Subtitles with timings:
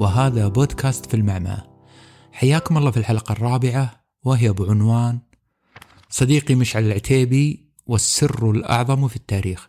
[0.00, 1.58] وهذا بودكاست في المعمى
[2.32, 5.20] حياكم الله في الحلقة الرابعة وهي بعنوان
[6.10, 9.68] صديقي مشعل العتيبي والسر الأعظم في التاريخ.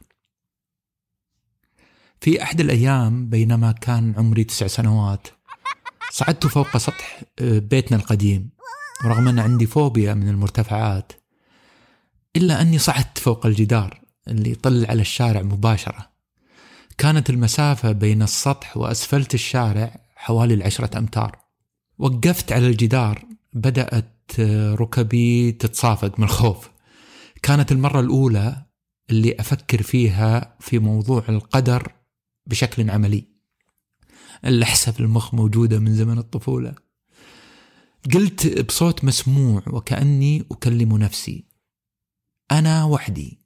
[2.21, 5.27] في أحد الأيام بينما كان عمري تسع سنوات
[6.12, 8.50] صعدت فوق سطح بيتنا القديم
[9.05, 11.11] ورغم أن عندي فوبيا من المرتفعات
[12.36, 16.12] إلا أني صعدت فوق الجدار اللي يطل على الشارع مباشرة.
[16.98, 21.39] كانت المسافة بين السطح وأسفلت الشارع حوالي العشرة أمتار.
[21.98, 24.39] وقفت على الجدار بدأت
[24.79, 26.70] ركبي تتصافق من الخوف.
[27.43, 28.65] كانت المرة الأولى
[29.09, 31.91] اللي أفكر فيها في موضوع القدر
[32.45, 33.27] بشكل عملي.
[34.45, 36.76] اللحسة في المخ موجودة من زمن الطفولة.
[38.13, 41.45] قلت بصوت مسموع وكأني أكلم نفسي
[42.51, 43.40] أنا وحدي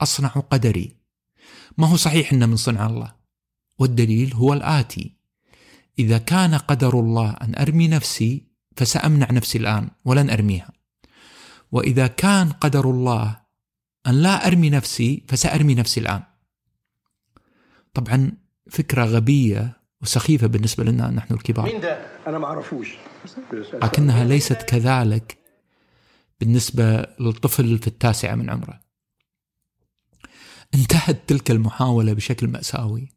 [0.00, 0.96] أصنع قدري.
[1.78, 3.14] ما هو صحيح أنه من صنع الله.
[3.78, 5.19] والدليل هو الآتي.
[6.00, 10.72] إذا كان قدر الله أن أرمي نفسي فسأمنع نفسي الآن ولن أرميها.
[11.72, 13.40] وإذا كان قدر الله
[14.06, 16.22] أن لا أرمي نفسي فسأرمي نفسي الآن.
[17.94, 18.32] طبعا
[18.70, 21.72] فكرة غبية وسخيفة بالنسبة لنا نحن الكبار.
[21.72, 22.94] مين ده؟ أنا ما أعرفوش.
[23.72, 25.38] لكنها ليست كذلك
[26.40, 28.80] بالنسبة للطفل في التاسعة من عمره.
[30.74, 33.08] انتهت تلك المحاولة بشكل مأساوي.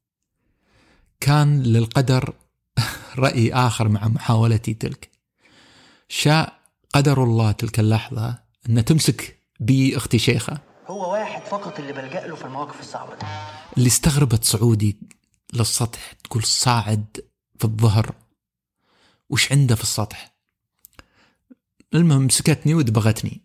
[1.20, 2.34] كان للقدر
[3.18, 5.12] رأي آخر مع محاولتي تلك.
[6.10, 6.60] شاء
[6.94, 10.60] قدر الله تلك اللحظة أن تمسك بي أختي شيخة.
[10.88, 13.26] هو واحد فقط اللي بلجأ له في المواقف الصعبة دي.
[13.78, 14.98] اللي استغربت صعودي
[15.54, 17.06] للسطح تقول صاعد
[17.60, 18.16] في الظهر.
[19.30, 20.36] وش عنده في السطح؟
[21.94, 23.42] المهم مسكتني ودبغتني.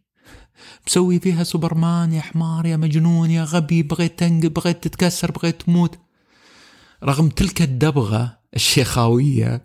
[0.87, 5.99] مسوي فيها سوبرمان يا حمار يا مجنون يا غبي بغيت تنقل بغيت تتكسر بغيت تموت.
[7.05, 9.65] رغم تلك الدبغة الشيخاوية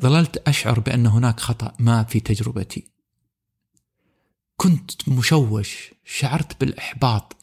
[0.00, 2.84] ظللت أشعر بأن هناك خطأ ما في تجربتي.
[4.56, 7.36] كنت مشوش شعرت بالإحباط.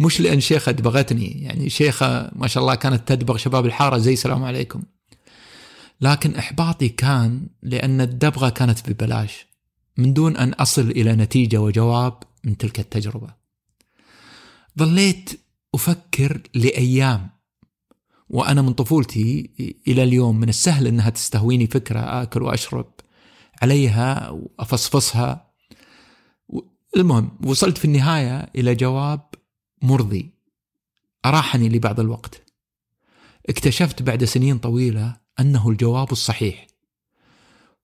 [0.00, 4.44] مش لأن شيخة دبغتني يعني شيخة ما شاء الله كانت تدبغ شباب الحارة زي سلام
[4.44, 4.82] عليكم.
[6.00, 9.46] لكن إحباطي كان لأن الدبغة كانت ببلاش
[9.96, 13.34] من دون أن أصل إلى نتيجة وجواب من تلك التجربة.
[14.78, 15.40] ظليت
[15.74, 17.31] أفكر لأيام.
[18.32, 19.50] وأنا من طفولتي
[19.88, 22.92] إلى اليوم من السهل أنها تستهويني فكرة آكل وأشرب
[23.62, 25.52] عليها وأفصفصها.
[26.96, 29.20] المهم وصلت في النهاية إلى جواب
[29.82, 30.30] مرضي
[31.24, 32.42] أراحني لبعض الوقت.
[33.48, 36.66] اكتشفت بعد سنين طويلة أنه الجواب الصحيح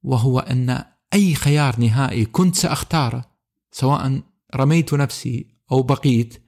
[0.02, 0.84] وهو أن
[1.14, 3.24] أي خيار نهائي كنت سأختاره
[3.72, 4.20] سواء
[4.56, 6.42] رميت نفسي أو بقيت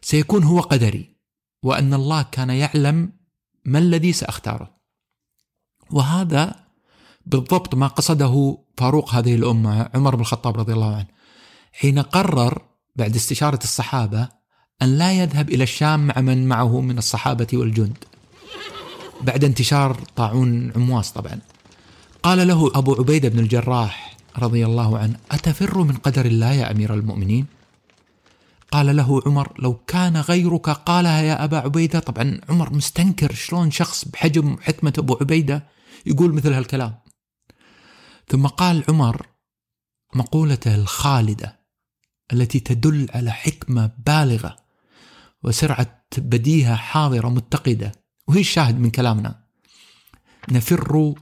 [0.00, 1.16] سيكون هو قدري
[1.62, 3.21] وأن الله كان يعلم
[3.64, 4.70] ما الذي سأختاره؟
[5.90, 6.54] وهذا
[7.26, 11.06] بالضبط ما قصده فاروق هذه الأمة عمر بن الخطاب رضي الله عنه.
[11.72, 12.62] حين قرر
[12.96, 14.28] بعد استشارة الصحابة
[14.82, 18.04] أن لا يذهب إلى الشام مع من معه من الصحابة والجند.
[19.20, 21.38] بعد انتشار طاعون عمواس طبعا.
[22.22, 26.94] قال له أبو عبيدة بن الجراح رضي الله عنه أتفر من قدر الله يا أمير
[26.94, 27.46] المؤمنين؟
[28.72, 31.98] قال له عمر لو كان غيرك قالها يا أبا عبيدة.
[31.98, 35.68] طبعا عمر مستنكر شلون شخص بحجم حكمة أبو عبيدة
[36.06, 36.98] يقول مثل هالكلام.
[38.28, 39.26] ثم قال عمر
[40.14, 41.60] مقولته الخالدة
[42.32, 44.56] التي تدل على حكمة بالغة
[45.42, 47.92] وسرعة بديهة حاضرة متقدة
[48.28, 49.44] وهي الشاهد من كلامنا.
[50.50, 51.14] نفر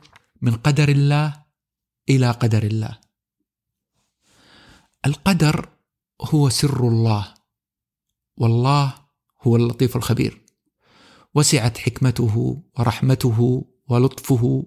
[0.42, 1.42] من قدر الله
[2.08, 2.98] إلى قدر الله.
[5.06, 5.68] القدر
[6.22, 7.39] هو سر الله.
[8.40, 8.94] والله
[9.42, 10.40] هو اللطيف الخبير.
[11.34, 14.66] وسعت حكمته ورحمته ولطفه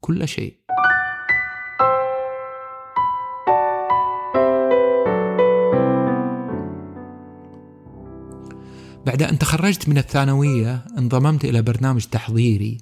[0.00, 0.56] كل شيء.
[9.06, 12.78] بعد أن تخرجت من الثانوية انضممت إلى برنامج تحضيري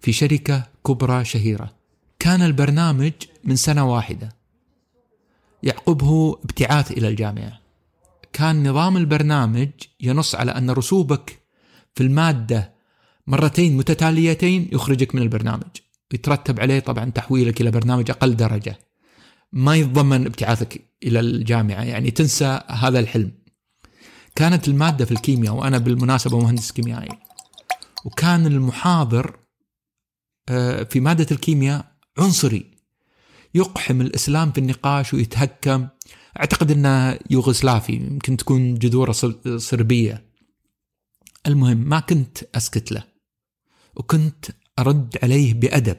[0.00, 1.74] في شركة كبرى شهيرة.
[2.18, 3.12] كان البرنامج
[3.44, 4.28] من سنة واحدة.
[5.62, 7.61] يعقبه ابتعاث إلى الجامعة.
[8.32, 9.70] كان نظام البرنامج
[10.00, 11.42] ينص على أن رسوبك
[11.94, 12.72] في المادة
[13.26, 15.70] مرتين متتاليتين يخرجك من البرنامج.
[16.12, 18.78] يترتب عليه طبعا تحويلك إلى برنامج أقل درجة.
[19.52, 23.32] ما يتضمن ابتعاثك إلى الجامعة يعني تنسى هذا الحلم.
[24.34, 27.18] كانت المادة في الكيمياء وأنا بالمناسبة مهندس كيميائي.
[28.04, 29.36] وكان المحاضر
[30.48, 32.70] آه، في مادة الكيمياء عنصري.
[33.54, 35.88] يقحم الإسلام في النقاش ويتهكم.
[36.40, 39.12] أعتقد أنه يوغسلافي يمكن تكون جذورة
[39.56, 40.32] صربية.
[41.46, 43.04] المهم ما كنت أسكت له
[43.96, 44.46] وكنت
[44.78, 45.98] أرد عليه بأدب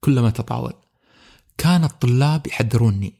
[0.00, 0.72] كلما تطاول.
[1.58, 3.14] كان الطلاب يحذروني.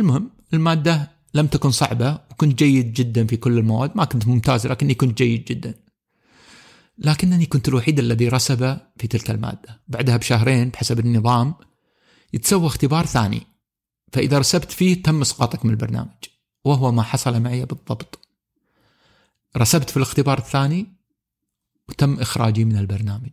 [0.00, 3.96] المهم المادة لم تكن صعبة وكنت جيد جدا في كل المواد.
[3.96, 5.74] ما كنت ممتاز لكني كنت جيد جدا.
[6.98, 9.82] لكنني كنت الوحيد الذي رسب في تلك المادة.
[9.88, 11.54] بعدها بشهرين بحسب النظام
[12.32, 13.42] يتسوى اختبار ثاني.
[14.12, 16.24] فإذا رسبت فيه تم إسقاطك من البرنامج
[16.64, 18.28] وهو ما حصل معي بالضبط.
[19.56, 20.86] رسبت في الاختبار الثاني
[21.88, 23.30] وتم إخراجي من البرنامج.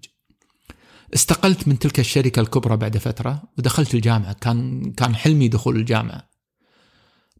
[1.14, 4.34] استقلت من تلك الشركة الكبرى بعد فترة ودخلت الجامعة.
[4.34, 6.30] كان كان حلمي دخول الجامعة.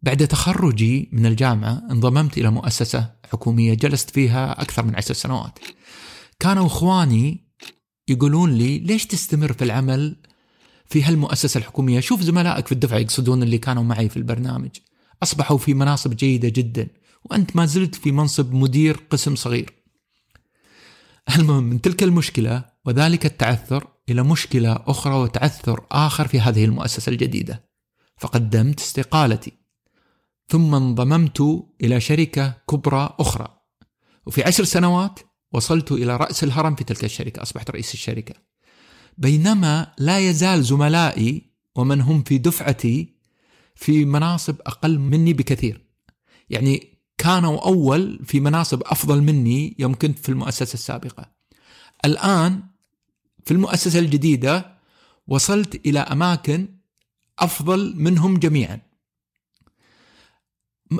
[0.02, 5.60] بعد تخرجي من الجامعة انضممت إلى مؤسسة حكومية جلست فيها أكثر من عشر سنوات.
[6.40, 7.44] كانوا إخواني
[8.08, 10.16] يقولون لي ليش تستمر في العمل
[10.94, 12.00] في هالمؤسسة الحكومية.
[12.00, 14.70] شوف زملائك في الدفعة يقصدون اللي كانوا معي في البرنامج.
[15.24, 16.88] أصبحوا في مناصب جيدة جدا
[17.24, 19.74] وأنت ما زلت في منصب مدير قسم صغير.
[21.36, 27.70] المهم من تلك المشكلة وذلك التعثر إلى مشكلة أخرى وتعثر آخر في هذه المؤسسة الجديدة.
[28.18, 29.52] فقدمت استقالتي
[30.48, 33.48] ثم انضممت إلى شركة كبرى أخرى.
[34.26, 35.20] وفي عشر سنوات
[35.52, 38.53] وصلت إلى رأس الهرم في تلك الشركة أصبحت رئيس الشركة.
[39.18, 41.42] بينما لا يزال زملائي
[41.76, 43.14] ومن هم في دفعتي
[43.76, 45.82] في مناصب أقل مني بكثير.
[46.50, 46.88] يعني
[47.18, 51.32] كانوا أول في مناصب أفضل مني يوم كنت في المؤسسة السابقة.
[52.06, 52.64] الآن
[53.46, 54.74] في المؤسسة الجديدة
[55.28, 56.68] وصلت إلى أماكن
[57.40, 58.80] أفضل منهم جميعا.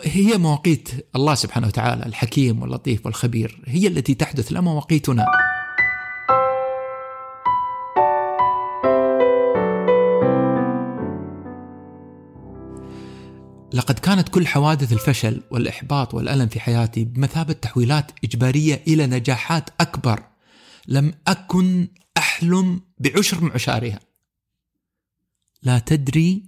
[0.04, 5.26] هي مواقيت الله سبحانه وتعالى الحكيم واللطيف والخبير هي التي تحدث لا مواقيتنا
[13.74, 20.24] لقد كانت كل حوادث الفشل والإحباط والألم في حياتي بمثابة تحويلات إجبارية إلى نجاحات أكبر
[20.88, 21.88] لم أكن
[22.18, 24.00] أحلم بعشر معشارها
[25.64, 26.44] لا تدري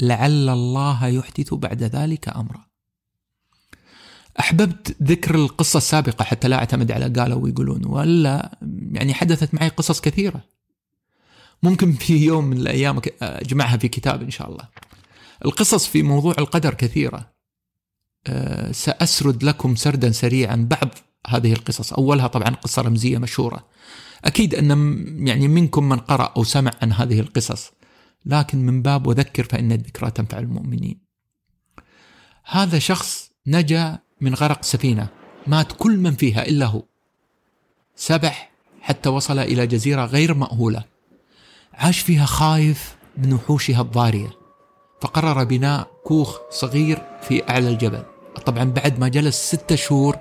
[0.00, 2.66] لعل الله يحدث بعد ذلك أمرا.
[4.40, 8.58] أحببت ذكر القصة السابقة حتى لا أعتمد على قالوا ويقولون ولا
[8.92, 10.44] يعني حدثت معي قصص كثيرة.
[11.62, 14.68] ممكن في يوم من الأيام أجمعها في كتاب إن شاء الله.
[15.44, 17.32] القصص في موضوع القدر كثيرة.
[18.26, 20.88] أه سأسرد لكم سردا سريعا بعض
[21.26, 21.92] هذه القصص.
[21.92, 23.66] أولها طبعا قصة رمزية مشهورة.
[24.24, 24.68] أكيد أن
[25.28, 27.72] يعني منكم من قرأ أو سمع عن هذه القصص
[28.26, 31.00] لكن من باب وذكر فإن الذكرى تنفع المؤمنين.
[32.44, 35.08] هذا شخص نجا من غرق سفينة
[35.46, 36.82] مات كل من فيها إلا هو.
[37.96, 38.50] سبح
[38.80, 40.84] حتى وصل إلى جزيرة غير مأهولة.
[41.74, 44.30] عاش فيها خايف من وحوشها الضارية.
[45.00, 48.04] فقرر بناء كوخ صغير في أعلى الجبل.
[48.46, 50.18] طبعا بعد ما جلس ستة شهور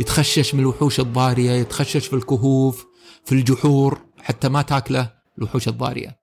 [0.00, 2.86] يتخشش من الوحوش الضارية يتخشش في الكهوف
[3.24, 6.20] في الجحور حتى ما تاكله الوحوش الضارية.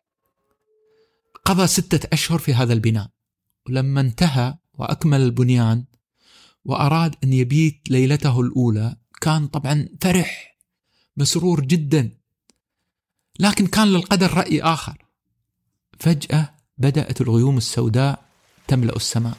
[1.45, 3.07] قضى ستة أشهر في هذا البناء.
[3.69, 5.85] ولما انتهى وأكمل البنيان
[6.65, 10.57] وأراد أن يبيت ليلته الأولى كان طبعا فرح
[11.17, 12.17] مسرور جدا.
[13.39, 15.05] لكن كان للقدر رأي آخر.
[15.99, 18.19] فجأة بدأت الغيوم السوداء
[18.67, 19.37] تملأ السماء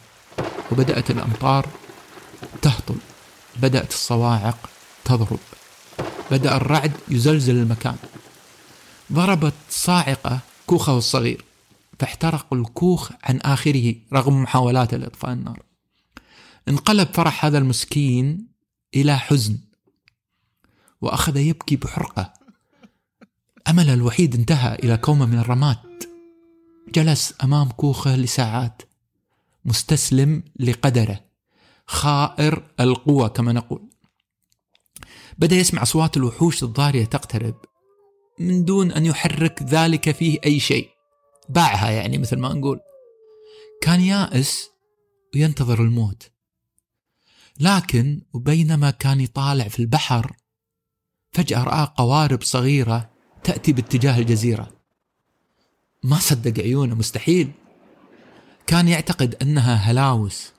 [0.73, 1.69] وبدأت الأمطار
[2.62, 2.97] تهطل
[3.62, 4.71] بدأت الصواعق
[5.04, 5.38] تضرب
[6.30, 7.97] بدأ الرعد يزلزل المكان.
[9.12, 11.45] ضربت صاعقة كوخه الصغير
[11.99, 15.62] فاحترق الكوخ عن آخره رغم محاولاته لإطفاء النار.
[16.68, 18.49] انقلب فرح هذا المسكين
[18.95, 19.59] إلى حزن
[21.00, 22.33] وأخذ يبكي بحرقة.
[23.68, 26.08] أمله الوحيد انتهى إلى كومة من الرماد.
[26.95, 28.83] جلس أمام كوخة لساعات
[29.64, 31.21] مستسلم لقدره.
[31.87, 33.90] خائر القوة كما نقول.
[35.38, 37.54] بدأ يسمع أصوات الوحوش الضارية تقترب.
[38.38, 40.88] من دون أن يحرك ذلك فيه أي شيء.
[41.49, 42.80] باعها يعني مثل ما نقول.
[43.83, 44.71] كان يائس
[45.35, 46.30] وينتظر الموت.
[47.61, 50.37] لكن وبينما كان يطالع في البحر
[51.33, 53.11] فجأة رأى قوارب صغيرة
[53.45, 54.77] تأتي باتجاه الجزيرة.
[56.02, 57.50] ما صدق عيونه مستحيل.
[58.67, 60.52] كان يعتقد أنها هلاوس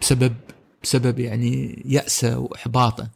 [0.00, 0.36] بسبب
[0.82, 3.10] بسبب يعني يأسة وإحباطه.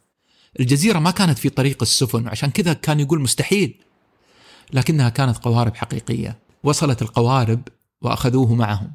[0.59, 3.83] الجزيرة ما كانت في طريق السفن عشان كذا كان يقول مستحيل.
[4.73, 6.39] لكنها كانت قوارب حقيقية.
[6.63, 7.67] وصلت القوارب
[8.01, 8.93] وأخذوه معهم.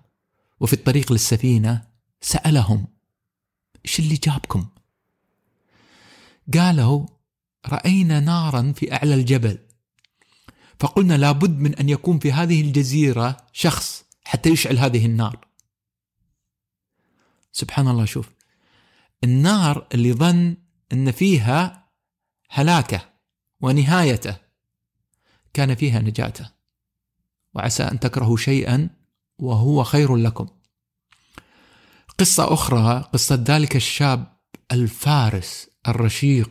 [0.61, 1.83] وفي الطريق للسفينة
[2.21, 2.87] سألهم
[3.87, 4.67] إيش اللي جابكم؟
[6.55, 7.07] قالوا
[7.67, 9.59] رأينا نارا في أعلى الجبل.
[10.81, 15.49] فقلنا لابد من أن يكون في هذه الجزيرة شخص حتى يشعل هذه النار.
[17.53, 18.31] سبحان الله شوف
[19.25, 20.57] النار اللي ظن
[20.93, 21.89] أن فيها
[22.51, 23.09] هلاكة
[23.61, 24.37] ونهايته
[25.55, 26.51] كان فيها نجاته
[27.55, 28.91] وعسى أن تكرهوا شيئا
[29.39, 30.49] وهو خير لكم.
[32.19, 34.39] قصة أخرى قصة ذلك الشاب
[34.73, 36.51] الفارس الرشيق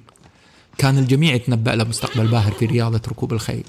[0.77, 3.65] كان الجميع يتنبأ له مستقبل باهر في رياضة ركوب الخيل.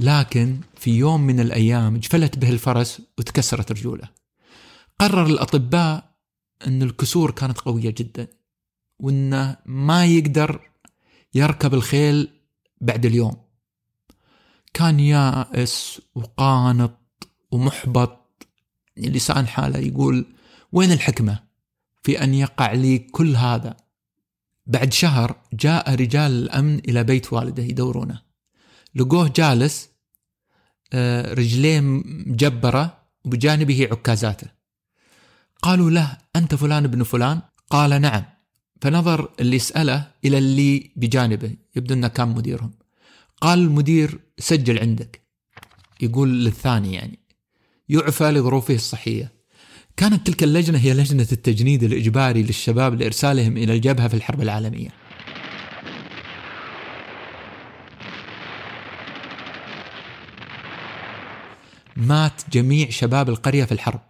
[0.00, 4.08] لكن في يوم من الأيام جفلت به الفرس وتكسرت رجوله.
[4.98, 6.12] قرر الأطباء
[6.66, 8.26] أن الكسور كانت قوية جدا
[8.98, 10.60] وأنه ما يقدر
[11.34, 12.28] يركب الخيل
[12.80, 13.36] بعد اليوم.
[14.74, 16.98] كان يائس وقانط
[17.50, 18.18] ومحبط.
[18.96, 20.26] لسان حاله يقول
[20.72, 21.38] وين الحكمة
[22.02, 23.76] في أن يقع لي كل هذا؟
[24.66, 28.31] بعد شهر جاء رجال الأمن إلى بيت والده يدورونه.
[28.94, 29.88] لقوه جالس
[30.92, 34.46] آه، رجليه مجبرة وبجانبه عكازاته
[35.62, 38.24] قالوا له أنت فلان ابن فلان؟ قال نعم.
[38.80, 42.70] فنظر اللي يسأله إلى اللي بجانبه يبدو أنه كان مديرهم.
[43.40, 45.20] قال المدير سجل عندك.
[46.00, 47.18] يقول للثاني يعني.
[47.88, 49.32] يعفى لظروفه الصحية.
[49.96, 54.88] كانت تلك اللجنة هي لجنة التجنيد الإجباري للشباب لإرسالهم إلى الجبهة في الحرب العالمية.
[61.96, 64.00] مات جميع شباب القرية في الحرب.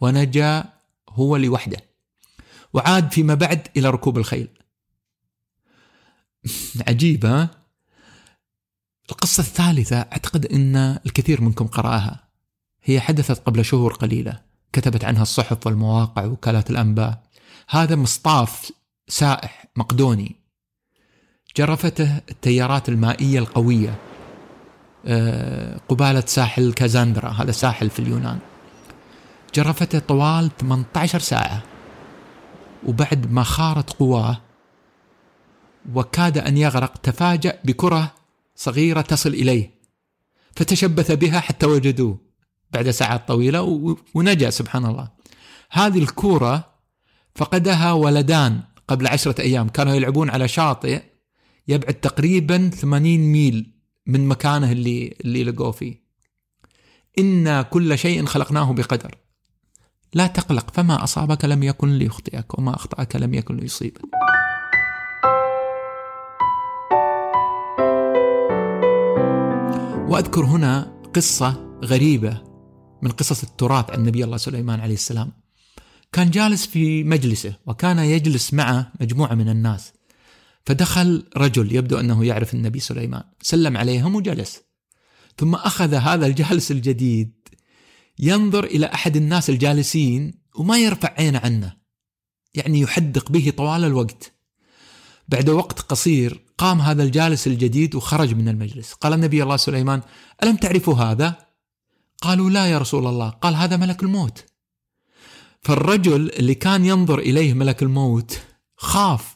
[0.00, 0.64] ونجا
[1.08, 1.78] هو لوحده.
[2.72, 4.48] وعاد فيما بعد إلى ركوب الخيل.
[6.88, 7.48] عجيبة
[9.10, 12.28] القصة الثالثة أعتقد أن الكثير منكم قرأها.
[12.82, 14.40] هي حدثت قبل شهور قليلة.
[14.72, 17.22] كتبت عنها الصحف والمواقع وكالات الأنباء.
[17.68, 18.72] هذا مصطاف
[19.08, 20.36] سائح مقدوني.
[21.56, 24.09] جرفته التيارات المائية القوية.
[25.88, 28.38] قبالة ساحل كازاندرا هذا ساحل في اليونان.
[29.54, 31.62] جرفته طوال 18 ساعة
[32.86, 34.40] وبعد ما خارت قواه
[35.94, 38.12] وكاد أن يغرق تفاجأ بكرة
[38.56, 39.70] صغيرة تصل إليه
[40.56, 42.18] فتشبث بها حتى وجدوه
[42.70, 45.08] بعد ساعات طويلة ونجا سبحان الله.
[45.70, 46.70] هذه الكورة
[47.34, 51.02] فقدها ولدان قبل عشرة أيام كانوا يلعبون على شاطئ
[51.68, 56.02] يبعد تقريبا 80 ميل من مكانه اللي اللي لقوه فيه.
[57.18, 59.14] إنا كل شيء خلقناه بقدر.
[60.14, 64.00] لا تقلق فما أصابك لم يكن ليخطئك وما أخطأك لم يكن ليصيبك.
[70.08, 72.42] وأذكر هنا قصة غريبة
[73.02, 75.32] من قصص التراث عن نبي الله سليمان عليه السلام.
[76.12, 79.92] كان جالس في مجلسه وكان يجلس معه مجموعة من الناس.
[80.64, 84.62] فدخل رجل يبدو أنه يعرف النبي سليمان سلم عليهم وجلس.
[85.38, 87.48] ثم أخذ هذا الجالس الجديد
[88.18, 91.76] ينظر إلى أحد الناس الجالسين وما يرفع عينه عنه
[92.54, 94.32] يعني يحدق به طوال الوقت.
[95.28, 98.92] بعد وقت قصير قام هذا الجالس الجديد وخرج من المجلس.
[98.92, 100.02] قال النبي الله سليمان
[100.42, 101.46] ألم تعرفوا هذا؟
[102.22, 103.28] قالوا لا يا رسول الله.
[103.28, 104.44] قال هذا ملك الموت.
[105.62, 108.40] فالرجل اللي كان ينظر إليه ملك الموت
[108.76, 109.34] خاف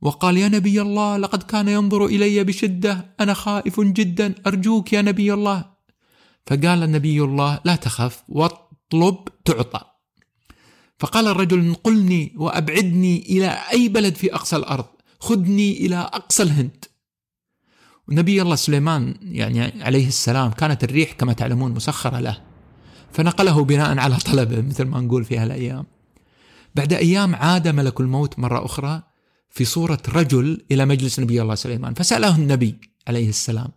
[0.00, 3.14] وقال يا نبي الله لقد كان ينظر إلي بشدة.
[3.20, 4.34] أنا خائف جدا.
[4.46, 5.64] أرجوك يا نبي الله.
[6.46, 9.80] فقال النبي الله لا تخف واطلب تعطى.
[10.98, 14.86] فقال الرجل انقلني وأبعدني إلى أي بلد في أقصى الأرض.
[15.20, 16.84] خذني إلى أقصى الهند.
[18.08, 22.42] ونبي الله سليمان يعني عليه السلام كانت الريح كما تعلمون مسخرة له.
[23.12, 25.86] فنقله بناء على طلبه مثل ما نقول في هالأيام.
[26.74, 29.02] بعد أيام عاد ملك الموت مرة أخرى
[29.50, 33.68] في صورة رجل إلى مجلس نبي الله سليمان فسأله النبي عليه السلام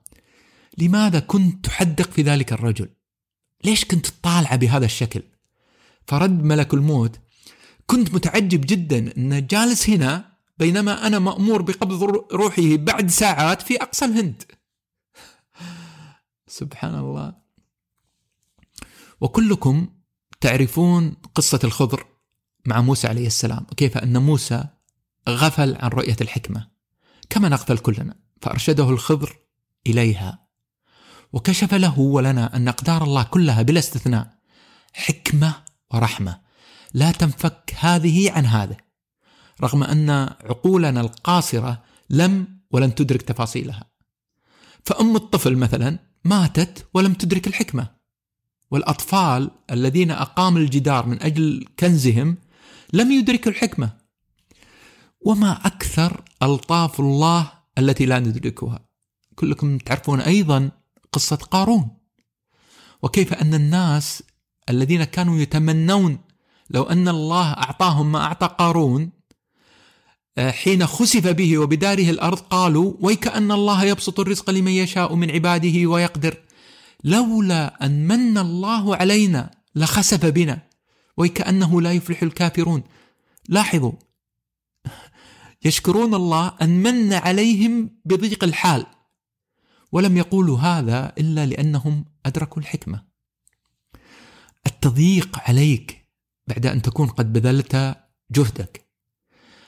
[0.78, 2.90] لماذا كنت تحدق في ذلك الرجل؟
[3.63, 5.24] ليش كنت طالعة بهذا الشكل؟
[6.08, 7.20] فرد ملك الموت
[7.86, 14.06] كنت متعجب جدا أنه جالس هنا بينما أنا مأمور بقبض روحه بعد ساعات في أقصى
[14.06, 14.44] الهند.
[16.48, 17.34] سبحان الله
[19.22, 19.88] وكلكم
[20.42, 22.06] تعرفون قصة الخضر
[22.66, 23.66] مع موسى عليه السلام.
[23.72, 24.63] وكيف أن موسى
[25.30, 26.68] غفل عن رؤية الحكمة
[27.30, 29.40] كما نغفل كلنا فأرشده الخضر
[29.88, 30.48] إليها
[31.34, 34.38] وكشف له ولنا أن أقدار الله كلها بلا استثناء
[34.94, 35.54] حكمة
[35.94, 36.42] ورحمة
[36.94, 38.78] لا تنفك هذه عن هذا
[39.62, 40.10] رغم أن
[40.44, 43.92] عقولنا القاصرة لم ولن تدرك تفاصيلها.
[44.86, 47.88] فأم الطفل مثلا ماتت ولم تدرك الحكمة.
[48.72, 52.38] والأطفال الذين أقاموا الجدار من أجل كنزهم
[52.94, 54.00] لم يدركوا الحكمة.
[55.25, 58.80] وما أكثر ألطاف الله التي لا ندركها.
[59.36, 60.72] كلكم تعرفون أيضا
[61.12, 61.98] قصة قارون.
[63.01, 64.24] وكيف أن الناس
[64.70, 66.20] الذين كانوا يتمنون
[66.70, 69.12] لو أن الله أعطاهم ما أعطى قارون
[70.38, 75.90] آه، حين خسف به وبداره الأرض قالوا ويكأن الله يبسط الرزق لمن يشاء من عباده
[75.90, 76.38] ويقدر
[77.04, 80.62] لولا أن من الله علينا لخسف بنا
[81.18, 82.84] ويكأنه لا يفلح الكافرون
[83.50, 83.92] لاحظوا
[85.65, 88.86] يشكرون الله أن من عليهم بضيق الحال.
[89.91, 93.03] ولم يقولوا هذا إلا لأنهم أدركوا الحكمة.
[94.65, 96.08] التضييق عليك
[96.48, 97.98] بعد أن تكون قد بذلت
[98.32, 98.89] جهدك.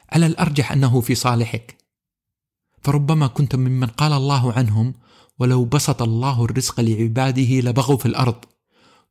[0.09, 1.77] على الأرجح أنه في صالحك.
[2.81, 4.93] فربما كنت ممن قال الله عنهم
[5.39, 8.45] ولو بسط الله الرزق لعباده لبغوا في الأرض.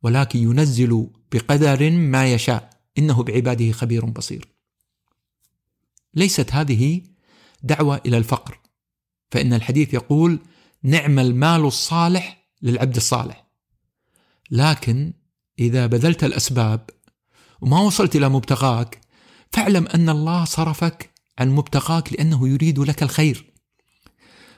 [0.03, 2.69] ولكن ينزل بقدر ما يشاء.
[2.97, 4.52] إنه بعباده خبير بصير.
[6.15, 7.01] ليست هذه
[7.63, 8.59] دعوة إلى الفقر.
[9.31, 10.39] فإن الحديث يقول
[10.83, 13.47] نعم المال الصالح للعبد الصالح.
[14.51, 15.13] لكن
[15.59, 16.89] إذا بذلت الأسباب
[17.61, 19.01] وما وصلت إلى مبتغاك
[19.51, 23.53] فاعلم أن الله صرفك عن مبتغاك لأنه يريد لك الخير.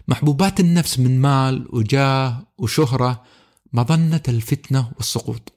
[0.08, 3.24] محبوبات النفس من مال وجاه وشهرة
[3.74, 5.54] مظنه الفتنة والسقوط.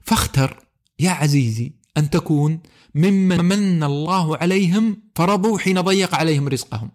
[0.00, 0.66] فاختر
[0.98, 2.60] يا عزيزي أن تكون
[2.94, 6.90] ممن من الله عليهم فرضوا حين ضيق عليهم رزقهم.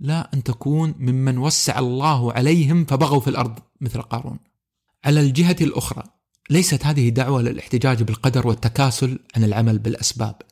[0.00, 4.38] لا أن تكون ممن وسع الله عليهم فبغوا في الأرض مثل قارون.
[5.04, 6.02] على الجهة الأخرى
[6.50, 10.42] ليست هذه دعوة للاحتجاج بالقدر والتكاسل عن العمل بالأسباب.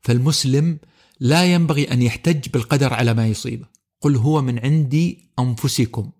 [0.00, 0.78] فالمسلم
[1.20, 3.66] لا ينبغي أن يحتج بالقدر على ما يصيبه
[4.00, 6.10] قل هو من عندي أنفسكم.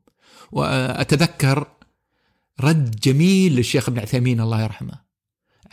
[0.52, 1.68] وأتذكر
[2.60, 5.03] رد جميل للشيخ ابن عثيمين الله يرحمه.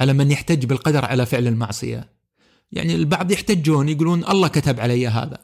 [0.02, 2.10] على من يحتج بالقدر على فعل المعصية.
[2.72, 5.38] يعني البعض يحتجون يقولون الله كتب علي هذا.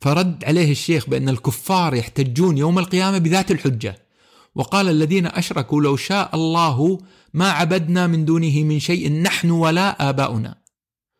[0.00, 4.06] فرد عليه الشيخ بأن الكفار يحتجون يوم القيامة بذات الحجة.
[4.54, 6.98] وقال الذين أشركوا لو شاء الله
[7.34, 10.54] ما عبدنا من دونه من شيء نحن ولا آباؤنا.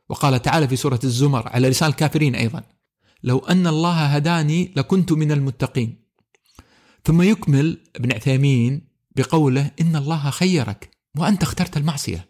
[0.09, 2.63] وقال تعالى في سورة الزمر على لسان الكافرين أيضا
[3.23, 6.05] لو أن الله هداني لكنت من المتقين.
[7.05, 12.30] ثم يكمل ابن عثيمين بقوله إن الله خيرك وأنت اخترت المعصية.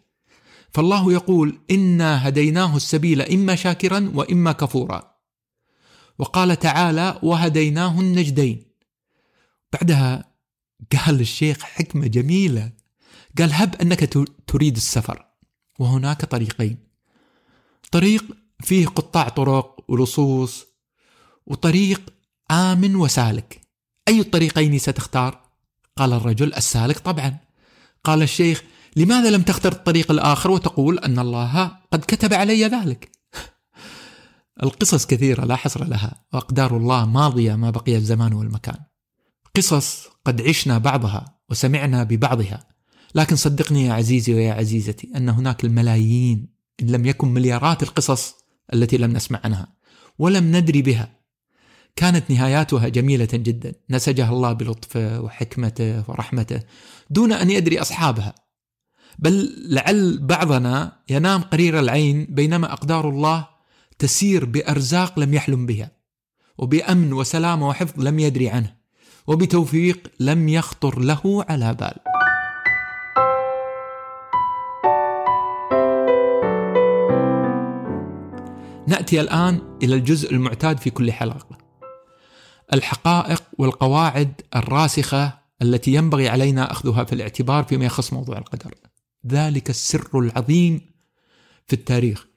[0.73, 5.15] فالله يقول إنا هديناه السبيل إما شاكرا وإما كفورا.
[6.19, 8.65] وقال تعالى وهديناه النجدين.
[9.73, 10.31] بعدها
[10.91, 12.71] قال الشيخ حكمة جميلة.
[13.37, 14.13] قال هب أنك
[14.47, 15.25] تريد السفر.
[15.79, 16.77] وهناك طريقين.
[17.91, 18.25] طريق
[18.63, 20.65] فيه قطاع طرق ولصوص
[21.45, 22.13] وطريق
[22.51, 23.61] آمن وسالك.
[24.07, 25.41] أي الطريقين ستختار؟
[25.97, 27.37] قال الرجل السالك طبعا.
[28.03, 28.63] قال الشيخ
[28.95, 33.11] لماذا لم تختر الطريق الآخر وتقول أن الله قد كتب علي ذلك؟
[34.63, 38.77] القصص كثيرة لا حصر لها وأقدار الله ماضية ما بقي الزمان والمكان.
[39.55, 42.67] قصص قد عشنا بعضها وسمعنا ببعضها.
[43.15, 46.47] لكن صدقني يا عزيزي ويا عزيزتي أن هناك الملايين
[46.81, 48.35] إن لم يكن مليارات القصص
[48.73, 49.73] التي لم نسمع عنها
[50.19, 51.21] ولم ندري بها.
[51.95, 53.73] كانت نهاياتها جميلة جدا.
[53.89, 56.59] نسجها الله بلطفه وحكمته ورحمته
[57.09, 58.35] دون أن يدري أصحابها.
[59.19, 63.47] بل لعل بعضنا ينام قرير العين بينما أقدار الله
[63.99, 65.91] تسير بأرزاق لم يحلم بها
[66.57, 68.75] وبأمن وسلامة وحفظ لم يدري عنه
[69.27, 71.93] وبتوفيق لم يخطر له على بال.
[78.87, 81.57] نأتي الآن إلى الجزء المعتاد في كل حلقة.
[82.73, 88.73] الحقائق والقواعد الراسخة التي ينبغي علينا أخذها في الاعتبار فيما يخص موضوع القدر.
[89.27, 90.81] ذلك السر العظيم
[91.67, 92.27] في التاريخ.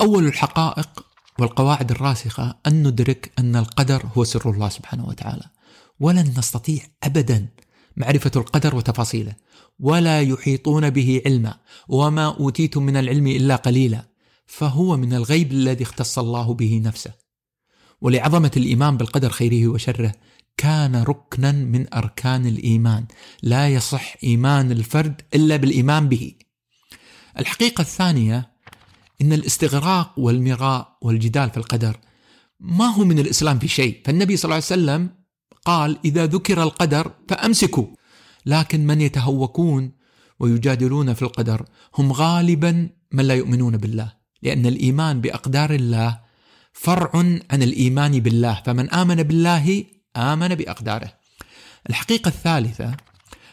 [0.00, 1.06] أول الحقائق
[1.38, 5.44] والقواعد الراسخة أن ندرك أن القدر هو سر الله سبحانه وتعالى.
[6.00, 7.46] ولن نستطيع ابدا
[7.96, 9.36] معرفة القدر وتفاصيله
[9.80, 14.04] ولا يحيطون به علما وما أوتيتم من العلم إلا قليلا
[14.46, 17.12] فهو من الغيب الذي اختص الله به نفسه.
[18.00, 20.14] ولعظمة الإيمان بالقدر خيره وشره
[20.60, 23.04] كان ركنا من أركان الإيمان.
[23.42, 26.32] لا يصح إيمان الفرد إلا بالإيمان به.
[27.38, 28.50] الحقيقة الثانية
[29.22, 31.96] إن الاستغراق والمراء والجدال في القدر
[32.60, 34.00] ما هو من الإسلام في شيء.
[34.04, 35.10] فالنبي صلى الله عليه وسلم
[35.64, 37.86] قال إذا ذكر القدر فأمسكوا.
[38.46, 39.92] لكن من يتهوكون
[40.40, 44.12] ويجادلون في القدر هم غالبا من لا يؤمنون بالله.
[44.42, 46.20] لأن الإيمان بأقدار الله
[46.72, 47.10] فرع
[47.50, 48.62] عن الإيمان بالله.
[48.66, 49.84] فمن آمن بالله
[50.16, 51.12] آمن بأقداره.
[51.90, 52.96] الحقيقة الثالثة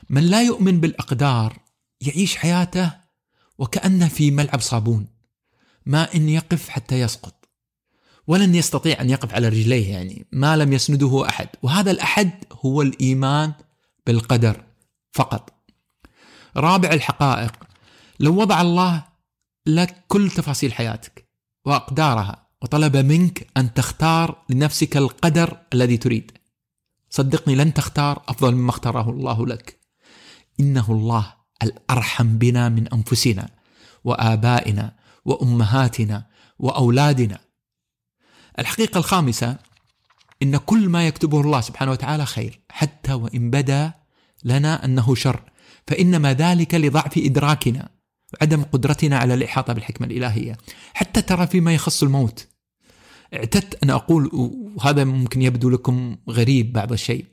[0.10, 1.60] من لا يؤمن بالأقدار
[2.02, 2.92] يعيش حياته
[3.58, 5.08] وكأنه في ملعب صابون
[5.86, 7.50] ما إن يقف حتى يسقط.
[8.28, 11.48] ولن يستطيع أن يقف على رجليه يعني ما لم يسنده أحد.
[11.64, 13.54] وهذا الأحد هو الإيمان
[14.08, 14.64] بالقدر
[15.12, 15.54] فقط.
[16.58, 17.54] رابع الحقائق
[18.20, 19.04] لو وضع الله
[19.66, 21.30] لك كل تفاصيل حياتك
[21.66, 26.37] وأقدارها وطلب منك أن تختار لنفسك القدر الذي تريد.
[27.18, 29.80] صدقني لن تختار أفضل مما اختاره الله لك.
[30.60, 33.50] إنه الله الأرحم بنا من أنفسنا
[34.04, 36.26] وآبائنا وأمهاتنا
[36.60, 37.40] وأولادنا.
[38.60, 39.58] الحقيقة الخامسة
[40.44, 43.92] إن كل ما يكتبه الله سبحانه وتعالى خير حتى وإن بدا
[44.44, 45.42] لنا أنه شر.
[45.88, 47.90] فإنما ذلك لضعف إدراكنا
[48.34, 50.58] وعدم قدرتنا على الإحاطة بالحكمة الإلهية.
[50.94, 52.48] حتى ترى فيما يخص الموت.
[53.34, 57.26] اعتدت أن أقول وهذا ممكن يبدو لكم غريب بعض الشيء.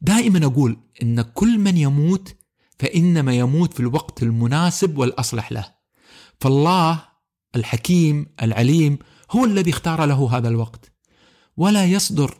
[0.00, 2.34] دائما أقول إن كل من يموت
[2.78, 5.74] فإنما يموت في الوقت المناسب والأصلح له.
[6.40, 7.02] فالله
[7.56, 8.98] الحكيم العليم
[9.30, 10.92] هو الذي اختار له هذا الوقت.
[11.56, 12.34] ولا يصدر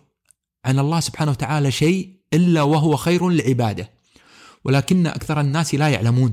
[0.65, 3.91] عن الله سبحانه وتعالى شيء إلا وهو خير لعباده.
[4.65, 6.33] ولكن أكثر الناس لا يعلمون.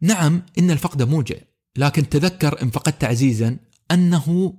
[0.00, 1.36] نعم إن الفقد موجع.
[1.76, 3.56] لكن تذكر إن فقدت عزيزا
[3.90, 4.54] أنه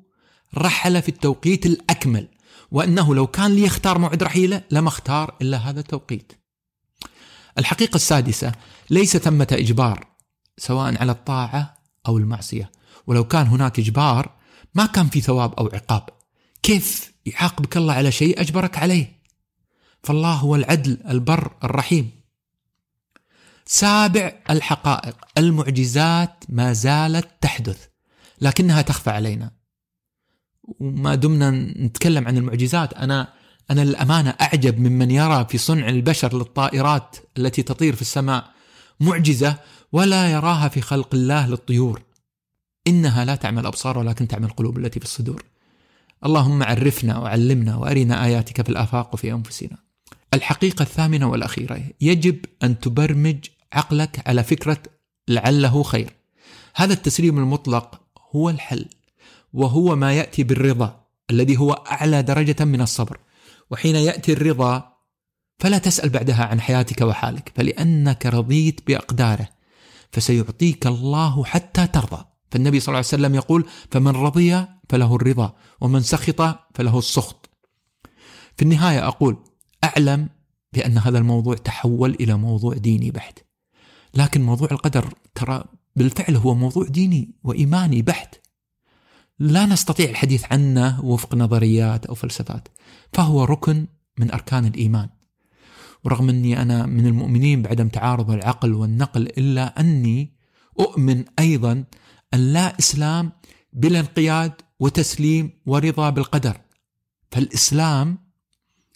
[0.57, 2.27] رحل في التوقيت الأكمل
[2.71, 6.33] وأنه لو كان لي يختار موعد رحيله لما أختار إلا هذا التوقيت.
[7.57, 8.51] الحقيقة السادسة
[8.89, 10.07] ليس ثمة إجبار
[10.57, 12.71] سواء على الطاعة أو المعصية.
[13.07, 14.31] ولو كان هناك إجبار
[14.75, 16.09] ما كان في ثواب أو عقاب.
[16.63, 19.19] كيف يعاقبك الله على شيء أجبرك عليه؟
[20.03, 22.11] فالله هو العدل البر الرحيم.
[23.65, 27.87] سابع الحقائق المعجزات ما زالت تحدث
[28.41, 29.58] لكنها تخفى علينا.
[30.79, 31.51] وما دمنا
[31.85, 32.93] نتكلم عن المعجزات.
[32.93, 33.33] أنا
[33.71, 38.51] أنا للأمانة أعجب ممن يرى في صنع البشر للطائرات التي تطير في السماء
[38.99, 39.57] معجزة
[39.91, 42.01] ولا يراها في خلق الله للطيور.
[42.87, 45.43] إنها لا تعمل أبصار ولكن تعمل القلوب التي في الصدور.
[46.25, 49.77] اللهم عرفنا وعلمنا وأرنا آياتك في الآفاق وفي أنفسنا.
[50.33, 53.37] الحقيقة الثامنة والأخيرة يجب أن تبرمج
[53.73, 54.77] عقلك على فكرة
[55.27, 56.13] لعله خير.
[56.75, 58.01] هذا التسليم المطلق
[58.35, 58.85] هو الحل.
[59.53, 63.19] وهو ما يأتي بالرضا الذي هو أعلى درجة من الصبر.
[63.71, 64.93] وحين يأتي الرضا
[65.59, 69.49] فلا تسأل بعدها عن حياتك وحالك فلأنك رضيت بأقداره
[70.11, 72.25] فسيعطيك الله حتى ترضى.
[72.51, 77.49] فالنبي صلى الله عليه وسلم يقول فمن رضي فله الرضا ومن سخط فله السخط.
[78.57, 79.37] في النهاية أقول
[79.83, 80.29] أعلم
[80.73, 83.39] بأن هذا الموضوع تحول إلى موضوع ديني بحت.
[84.13, 85.63] لكن موضوع القدر ترى
[85.95, 88.35] بالفعل هو موضوع ديني وإيماني بحت.
[89.39, 92.67] لا نستطيع الحديث عنه وفق نظريات أو فلسفات
[93.13, 95.09] فهو ركن من أركان الإيمان.
[96.03, 100.33] ورغم أني أنا من المؤمنين بعدم تعارض العقل والنقل إلا أني
[100.79, 101.83] أؤمن أيضا
[102.33, 103.31] أن لا إسلام
[103.73, 106.57] بلا انقياد وتسليم ورضا بالقدر
[107.31, 108.17] فالإسلام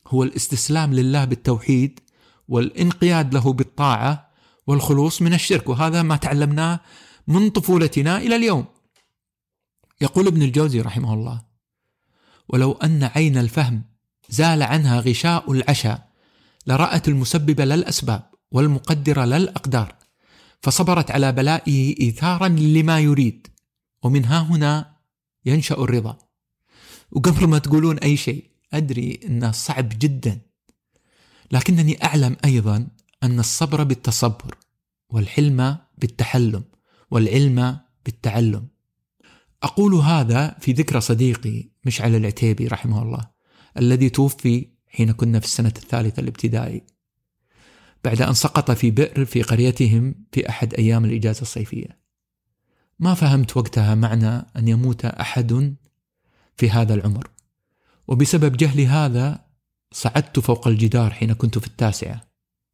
[0.07, 1.99] هو الاستسلام لله بالتوحيد
[2.47, 4.29] والانقياد له بالطاعة
[4.67, 6.79] والخلوص من الشرك وهذا ما تعلمناه
[7.27, 8.65] من طفولتنا إلى اليوم.
[10.03, 11.41] يقول ابن الجوزي رحمه الله
[12.49, 13.83] ولو أن عين الفهم
[14.29, 16.09] زال عنها غشاء العشاء
[16.67, 19.95] لرأت المسبب لا الأسباب والمقدر لا الأقدار
[20.61, 23.47] فصبرت على بلائه إيثارا لما يريد
[24.03, 24.93] ومن ها هنا
[25.45, 26.17] ينشأ الرضا.
[27.11, 30.41] وقبل ما تقولون أي شيء أدري أنه صعب جدا
[31.51, 32.87] لكنني أعلم أيضا
[33.23, 34.57] أن الصبر بالتصبر
[35.09, 36.63] والحلم بالتحلم
[37.11, 38.72] والعلم بالتعلم.
[39.63, 43.29] أقول هذا في ذكرى صديقي مشعل العتيبي رحمه الله
[43.77, 46.83] الذي توفي حين كنا في السنة الثالثة الابتدائي
[48.03, 52.03] بعد أن سقط في بئر في قريتهم في أحد أيام الإجازة الصيفية.
[52.99, 55.75] ما فهمت وقتها معنى أن يموت أحد
[56.55, 57.29] في هذا العمر
[58.07, 59.45] وبسبب جهلي هذا
[59.91, 62.21] صعدت فوق الجدار حين كنت في التاسعة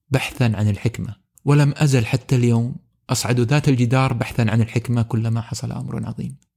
[0.10, 2.76] بحثا عن الحكمة ولم أزل حتى اليوم
[3.10, 6.49] أصعد ذات الجدار بحثا عن الحكمة كلما حصل أمر عظيم.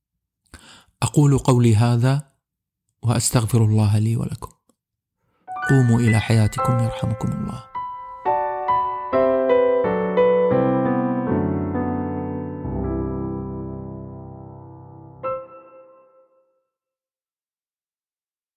[1.03, 2.23] أقول قولي هذا
[3.03, 4.53] وأستغفر الله لي ولكم.
[5.71, 7.72] قوموا إلى حياتكم يرحمكم الله.